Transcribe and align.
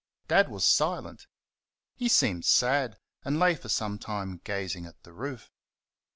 Dad 0.27 0.49
was 0.49 0.65
silent; 0.65 1.27
he 1.93 2.09
seemed 2.09 2.43
sad, 2.43 2.97
and 3.23 3.37
lay 3.39 3.53
for 3.53 3.69
some 3.69 3.99
time 3.99 4.41
gazing 4.43 4.87
at 4.87 5.03
the 5.03 5.13
roof. 5.13 5.51